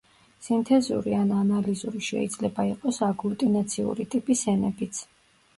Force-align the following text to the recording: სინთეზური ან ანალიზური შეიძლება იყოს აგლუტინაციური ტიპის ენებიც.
სინთეზური 0.45 1.13
ან 1.17 1.33
ანალიზური 1.41 2.01
შეიძლება 2.07 2.65
იყოს 2.71 3.01
აგლუტინაციური 3.11 4.11
ტიპის 4.15 4.43
ენებიც. 4.57 5.05